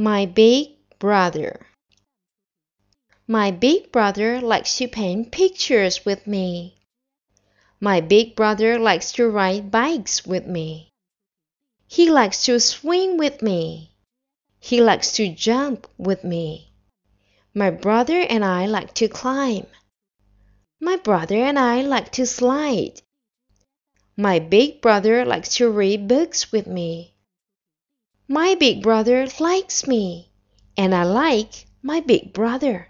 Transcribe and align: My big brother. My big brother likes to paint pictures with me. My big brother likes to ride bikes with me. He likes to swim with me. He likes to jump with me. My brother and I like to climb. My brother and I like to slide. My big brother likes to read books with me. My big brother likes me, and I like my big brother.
My 0.00 0.26
big 0.26 0.76
brother. 1.00 1.66
My 3.26 3.50
big 3.50 3.90
brother 3.90 4.40
likes 4.40 4.78
to 4.78 4.86
paint 4.86 5.32
pictures 5.32 6.04
with 6.04 6.24
me. 6.24 6.76
My 7.80 8.00
big 8.00 8.36
brother 8.36 8.78
likes 8.78 9.10
to 9.14 9.28
ride 9.28 9.72
bikes 9.72 10.24
with 10.24 10.46
me. 10.46 10.90
He 11.88 12.08
likes 12.08 12.44
to 12.44 12.60
swim 12.60 13.16
with 13.16 13.42
me. 13.42 13.90
He 14.60 14.80
likes 14.80 15.10
to 15.14 15.34
jump 15.34 15.88
with 15.98 16.22
me. 16.22 16.70
My 17.52 17.70
brother 17.70 18.20
and 18.20 18.44
I 18.44 18.66
like 18.66 18.94
to 18.94 19.08
climb. 19.08 19.66
My 20.80 20.94
brother 20.94 21.38
and 21.38 21.58
I 21.58 21.82
like 21.82 22.12
to 22.12 22.24
slide. 22.24 23.02
My 24.16 24.38
big 24.38 24.80
brother 24.80 25.24
likes 25.24 25.56
to 25.56 25.68
read 25.68 26.06
books 26.06 26.52
with 26.52 26.68
me. 26.68 27.16
My 28.30 28.56
big 28.56 28.82
brother 28.82 29.26
likes 29.40 29.86
me, 29.86 30.28
and 30.76 30.94
I 30.94 31.04
like 31.04 31.64
my 31.82 32.00
big 32.00 32.34
brother. 32.34 32.88